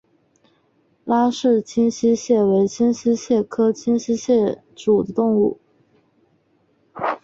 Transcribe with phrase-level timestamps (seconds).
[1.05, 5.59] 拉氏清溪蟹为溪蟹科清溪蟹属的动物。